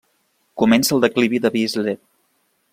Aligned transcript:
Comença 0.61 0.95
el 0.97 1.05
declivi 1.05 1.43
de 1.45 1.53
Vézelay. 1.59 2.01